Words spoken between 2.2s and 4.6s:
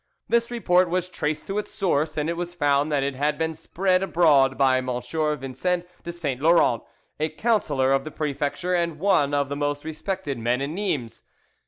it was found that it had been spread abroad